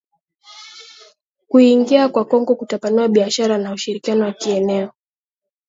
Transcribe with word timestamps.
Kuingia 1.47 2.09
kwa 2.09 2.25
Kongo 2.25 2.55
kutapanua 2.55 3.07
biashara 3.07 3.57
na 3.57 3.71
ushirikiano 3.73 4.25
wa 4.25 4.33
kieneo 4.33 4.91